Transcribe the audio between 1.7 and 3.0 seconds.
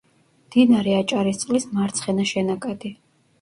მარცხენა შენაკადი.